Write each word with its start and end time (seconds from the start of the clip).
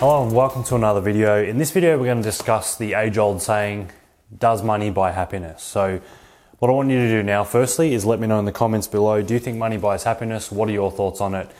Hello 0.00 0.22
and 0.22 0.32
welcome 0.32 0.62
to 0.62 0.76
another 0.76 1.00
video. 1.00 1.42
In 1.42 1.58
this 1.58 1.72
video, 1.72 1.98
we're 1.98 2.04
going 2.04 2.18
to 2.18 2.22
discuss 2.22 2.76
the 2.76 2.94
age 2.94 3.18
old 3.18 3.42
saying, 3.42 3.90
does 4.38 4.62
money 4.62 4.90
buy 4.90 5.10
happiness? 5.10 5.60
So, 5.64 6.00
what 6.60 6.68
I 6.68 6.72
want 6.72 6.88
you 6.90 7.00
to 7.00 7.08
do 7.08 7.24
now, 7.24 7.42
firstly, 7.42 7.94
is 7.94 8.06
let 8.06 8.20
me 8.20 8.28
know 8.28 8.38
in 8.38 8.44
the 8.44 8.52
comments 8.52 8.86
below 8.86 9.22
do 9.22 9.34
you 9.34 9.40
think 9.40 9.58
money 9.58 9.76
buys 9.76 10.04
happiness? 10.04 10.52
What 10.52 10.68
are 10.68 10.72
your 10.72 10.92
thoughts 10.92 11.20
on 11.20 11.34
it? 11.34 11.50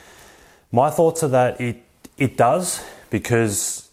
My 0.70 0.88
thoughts 0.88 1.24
are 1.24 1.28
that 1.30 1.60
it, 1.60 1.82
it 2.16 2.36
does 2.36 2.84
because 3.10 3.90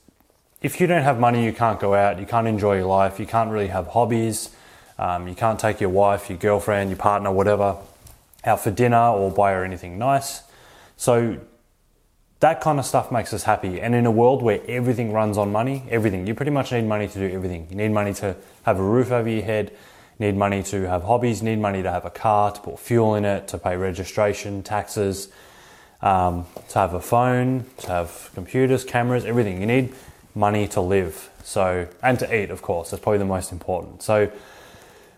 if 0.61 0.79
you 0.79 0.85
don't 0.85 1.01
have 1.01 1.19
money, 1.19 1.43
you 1.43 1.51
can't 1.51 1.79
go 1.79 1.95
out, 1.95 2.19
you 2.19 2.27
can't 2.27 2.47
enjoy 2.47 2.77
your 2.77 2.85
life, 2.85 3.19
you 3.19 3.25
can't 3.25 3.49
really 3.49 3.69
have 3.69 3.87
hobbies, 3.87 4.55
um, 4.99 5.27
you 5.27 5.33
can't 5.33 5.59
take 5.59 5.81
your 5.81 5.89
wife, 5.89 6.29
your 6.29 6.37
girlfriend, 6.37 6.91
your 6.91 6.99
partner, 6.99 7.31
whatever, 7.31 7.77
out 8.43 8.59
for 8.59 8.69
dinner 8.69 9.09
or 9.09 9.31
buy 9.31 9.53
her 9.53 9.63
anything 9.65 9.97
nice. 9.97 10.43
So, 10.97 11.39
that 12.39 12.61
kind 12.61 12.79
of 12.79 12.85
stuff 12.85 13.11
makes 13.11 13.33
us 13.33 13.43
happy. 13.43 13.79
And 13.79 13.95
in 13.95 14.05
a 14.05 14.11
world 14.11 14.41
where 14.41 14.61
everything 14.67 15.13
runs 15.13 15.37
on 15.37 15.51
money, 15.51 15.83
everything, 15.89 16.27
you 16.27 16.35
pretty 16.35 16.51
much 16.51 16.71
need 16.71 16.85
money 16.85 17.07
to 17.07 17.19
do 17.19 17.33
everything. 17.33 17.67
You 17.69 17.75
need 17.75 17.91
money 17.91 18.13
to 18.15 18.35
have 18.63 18.79
a 18.79 18.83
roof 18.83 19.11
over 19.11 19.29
your 19.29 19.43
head, 19.43 19.71
need 20.19 20.35
money 20.35 20.61
to 20.63 20.87
have 20.89 21.03
hobbies, 21.03 21.41
need 21.41 21.59
money 21.59 21.81
to 21.81 21.91
have 21.91 22.05
a 22.05 22.09
car, 22.09 22.51
to 22.51 22.59
put 22.59 22.79
fuel 22.79 23.15
in 23.15 23.25
it, 23.25 23.47
to 23.49 23.57
pay 23.57 23.77
registration, 23.77 24.63
taxes, 24.63 25.29
um, 26.01 26.45
to 26.69 26.79
have 26.79 26.93
a 26.93 27.01
phone, 27.01 27.65
to 27.77 27.87
have 27.87 28.29
computers, 28.35 28.83
cameras, 28.83 29.25
everything. 29.25 29.59
You 29.61 29.67
need 29.67 29.93
money 30.33 30.67
to 30.69 30.81
live. 30.81 31.29
So, 31.43 31.87
and 32.03 32.19
to 32.19 32.35
eat, 32.35 32.49
of 32.49 32.61
course, 32.61 32.91
that's 32.91 33.01
probably 33.01 33.19
the 33.19 33.25
most 33.25 33.51
important. 33.51 34.03
So, 34.03 34.31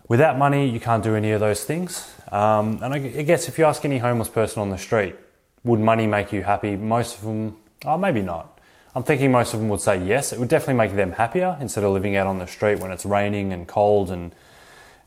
without 0.08 0.38
money, 0.38 0.70
you 0.70 0.80
can't 0.80 1.04
do 1.04 1.16
any 1.16 1.32
of 1.32 1.40
those 1.40 1.64
things. 1.64 2.14
Um, 2.32 2.80
and 2.84 2.94
I 2.94 3.00
guess 3.00 3.48
if 3.48 3.58
you 3.58 3.66
ask 3.66 3.86
any 3.86 3.98
homeless 3.98 4.30
person 4.30 4.62
on 4.62 4.70
the 4.70 4.78
street, 4.78 5.16
would 5.64 5.80
money 5.80 6.08
make 6.08 6.32
you 6.32 6.44
happy? 6.44 6.76
Most 6.76 7.18
of 7.18 7.24
them, 7.24 7.58
oh, 7.86 7.98
maybe 7.98 8.22
not. 8.22 8.60
I'm 8.96 9.04
thinking 9.04 9.32
most 9.32 9.54
of 9.54 9.60
them 9.60 9.70
would 9.70 9.82
say 9.82 10.04
yes. 10.04 10.34
It 10.34 10.40
would 10.40 10.50
definitely 10.50 10.76
make 10.76 10.96
them 10.96 11.12
happier 11.12 11.58
instead 11.62 11.84
of 11.84 11.92
living 11.92 12.16
out 12.16 12.26
on 12.26 12.40
the 12.40 12.48
street 12.48 12.80
when 12.80 12.92
it's 12.92 13.06
raining 13.06 13.54
and 13.54 13.68
cold 13.68 14.10
and 14.10 14.34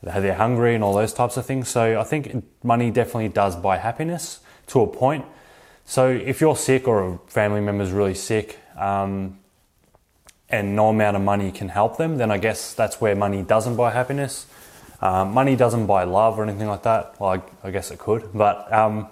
they're 0.01 0.33
hungry 0.33 0.75
and 0.75 0.83
all 0.83 0.93
those 0.93 1.13
types 1.13 1.37
of 1.37 1.45
things. 1.45 1.67
So 1.67 1.99
I 1.99 2.03
think 2.03 2.45
money 2.63 2.89
definitely 2.89 3.29
does 3.29 3.55
buy 3.55 3.77
happiness 3.77 4.39
to 4.67 4.81
a 4.81 4.87
point. 4.87 5.25
So 5.85 6.09
if 6.09 6.39
you're 6.39 6.55
sick 6.55 6.87
or 6.87 7.15
a 7.15 7.17
family 7.27 7.59
member 7.59 7.83
is 7.83 7.91
really 7.91 8.13
sick 8.13 8.59
um, 8.77 9.39
and 10.49 10.75
no 10.75 10.89
amount 10.89 11.17
of 11.17 11.21
money 11.21 11.51
can 11.51 11.69
help 11.69 11.97
them, 11.97 12.17
then 12.17 12.31
I 12.31 12.37
guess 12.37 12.73
that's 12.73 13.01
where 13.01 13.15
money 13.15 13.43
doesn't 13.43 13.75
buy 13.75 13.91
happiness. 13.91 14.47
Um, 15.01 15.33
money 15.33 15.55
doesn't 15.55 15.87
buy 15.87 16.03
love 16.03 16.39
or 16.39 16.43
anything 16.43 16.67
like 16.67 16.83
that. 16.83 17.19
Well, 17.19 17.31
I, 17.63 17.67
I 17.67 17.71
guess 17.71 17.91
it 17.91 17.99
could, 17.99 18.29
but 18.33 18.71
um, 18.71 19.09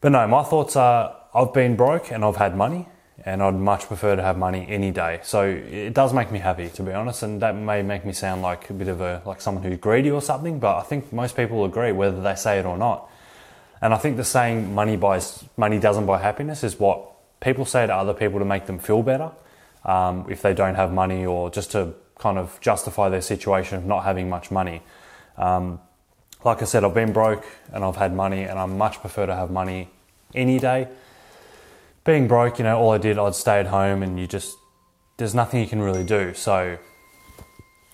but 0.00 0.10
no, 0.12 0.26
my 0.28 0.42
thoughts 0.42 0.76
are 0.76 1.16
I've 1.34 1.52
been 1.52 1.76
broke 1.76 2.10
and 2.10 2.24
I've 2.24 2.36
had 2.36 2.56
money, 2.56 2.86
and 3.24 3.42
I'd 3.42 3.54
much 3.54 3.86
prefer 3.86 4.16
to 4.16 4.22
have 4.22 4.38
money 4.38 4.66
any 4.68 4.90
day. 4.90 5.20
So 5.22 5.42
it 5.42 5.92
does 5.92 6.12
make 6.12 6.30
me 6.30 6.38
happy, 6.38 6.68
to 6.70 6.82
be 6.82 6.92
honest, 6.92 7.22
and 7.22 7.42
that 7.42 7.54
may 7.56 7.82
make 7.82 8.04
me 8.04 8.12
sound 8.12 8.42
like 8.42 8.70
a 8.70 8.72
bit 8.72 8.88
of 8.88 9.00
a 9.00 9.22
like 9.26 9.40
someone 9.40 9.64
who's 9.64 9.78
greedy 9.78 10.10
or 10.10 10.22
something. 10.22 10.58
But 10.58 10.76
I 10.76 10.82
think 10.82 11.12
most 11.12 11.36
people 11.36 11.64
agree, 11.64 11.92
whether 11.92 12.20
they 12.22 12.34
say 12.34 12.58
it 12.58 12.64
or 12.64 12.78
not. 12.78 13.10
And 13.80 13.92
I 13.92 13.96
think 13.98 14.16
the 14.16 14.24
saying 14.24 14.74
"money 14.74 14.96
buys 14.96 15.44
money 15.56 15.78
doesn't 15.78 16.06
buy 16.06 16.18
happiness" 16.18 16.64
is 16.64 16.78
what 16.78 17.02
people 17.40 17.64
say 17.64 17.86
to 17.86 17.94
other 17.94 18.14
people 18.14 18.38
to 18.38 18.44
make 18.44 18.66
them 18.66 18.78
feel 18.78 19.02
better 19.02 19.30
um, 19.84 20.26
if 20.28 20.42
they 20.42 20.54
don't 20.54 20.74
have 20.74 20.92
money, 20.92 21.26
or 21.26 21.50
just 21.50 21.72
to 21.72 21.94
kind 22.18 22.38
of 22.38 22.58
justify 22.60 23.08
their 23.08 23.20
situation 23.20 23.78
of 23.78 23.84
not 23.84 24.04
having 24.04 24.28
much 24.28 24.50
money. 24.50 24.82
Um, 25.36 25.80
like 26.44 26.62
I 26.62 26.64
said, 26.64 26.84
I've 26.84 26.94
been 26.94 27.12
broke 27.12 27.44
and 27.72 27.84
I've 27.84 27.96
had 27.96 28.14
money, 28.14 28.42
and 28.42 28.58
I 28.58 28.66
much 28.66 29.00
prefer 29.00 29.26
to 29.26 29.34
have 29.34 29.50
money 29.50 29.88
any 30.34 30.58
day. 30.58 30.88
Being 32.04 32.28
broke, 32.28 32.58
you 32.58 32.64
know, 32.64 32.78
all 32.78 32.92
I 32.92 32.98
did, 32.98 33.18
I'd 33.18 33.34
stay 33.34 33.60
at 33.60 33.66
home, 33.66 34.02
and 34.02 34.18
you 34.18 34.26
just 34.26 34.56
there's 35.16 35.34
nothing 35.34 35.60
you 35.60 35.66
can 35.66 35.82
really 35.82 36.04
do. 36.04 36.32
So, 36.34 36.78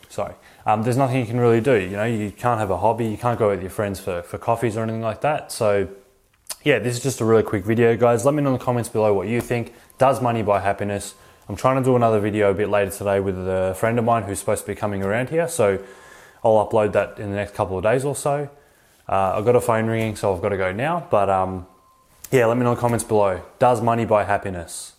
sorry, 0.09 0.35
um, 0.67 0.83
there's 0.83 0.97
nothing 0.97 1.21
you 1.21 1.27
can 1.27 1.41
really 1.41 1.61
do. 1.61 1.75
You 1.75 1.97
know, 1.97 2.05
you 2.05 2.31
can't 2.31 2.61
have 2.61 2.71
a 2.71 2.79
hobby, 2.79 3.07
you 3.07 3.17
can't 3.17 3.39
go 3.39 3.49
with 3.49 3.63
your 3.63 3.71
friends 3.71 3.99
for 3.99 4.23
for 4.23 4.39
coffees 4.39 4.77
or 4.77 4.83
anything 4.83 5.03
like 5.03 5.23
that. 5.23 5.51
So, 5.51 5.89
yeah, 6.63 6.79
this 6.79 6.97
is 6.97 7.03
just 7.03 7.21
a 7.21 7.25
really 7.25 7.43
quick 7.43 7.65
video, 7.65 7.97
guys. 7.97 8.25
Let 8.25 8.35
me 8.35 8.43
know 8.43 8.53
in 8.53 8.59
the 8.59 8.65
comments 8.65 8.89
below 8.89 9.13
what 9.15 9.29
you 9.29 9.41
think. 9.41 9.75
Does 9.99 10.21
money 10.21 10.43
buy 10.43 10.61
happiness? 10.61 11.15
I'm 11.49 11.57
trying 11.57 11.77
to 11.77 11.85
do 11.85 11.95
another 11.95 12.21
video 12.21 12.51
a 12.51 12.55
bit 12.55 12.71
later 12.71 12.91
today 12.91 13.21
with 13.21 13.37
a 13.37 13.75
friend 13.75 13.99
of 13.99 14.05
mine 14.05 14.23
who's 14.23 14.39
supposed 14.39 14.63
to 14.63 14.67
be 14.67 14.75
coming 14.75 15.03
around 15.03 15.29
here. 15.29 15.47
So 15.47 15.79
I'll 16.45 16.67
upload 16.67 16.93
that 16.93 17.19
in 17.19 17.31
the 17.31 17.37
next 17.37 17.55
couple 17.55 17.79
of 17.79 17.83
days 17.83 18.05
or 18.05 18.15
so. 18.15 18.49
Uh, 19.09 19.35
I've 19.37 19.45
got 19.45 19.57
a 19.57 19.61
phone 19.61 19.87
ringing, 19.87 20.17
so 20.17 20.35
I've 20.35 20.43
got 20.43 20.51
to 20.51 20.57
go 20.57 20.73
now. 20.73 21.07
But 21.11 21.31
um, 21.31 21.67
yeah, 22.31 22.47
let 22.47 22.57
me 22.57 22.65
know 22.65 22.71
in 22.71 22.77
the 22.77 22.81
comments 22.81 23.05
below. 23.05 23.43
Does 23.59 23.81
money 23.81 24.05
buy 24.05 24.25
happiness? 24.25 24.95